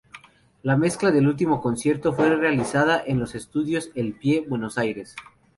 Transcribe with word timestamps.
La 0.63 0.77
mezcla 0.77 1.11
del 1.11 1.27
Último 1.27 1.61
Concierto 1.61 2.11
fue 2.11 2.35
realizada 2.35 3.03
en 3.05 3.19
los 3.19 3.35
estudios 3.35 3.91
El 3.93 4.13
Pie, 4.15 4.43
Buenos 4.47 4.79
Aires. 4.79 5.15